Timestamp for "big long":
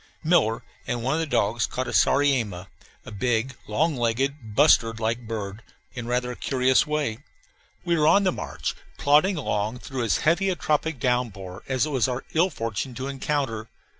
3.11-3.95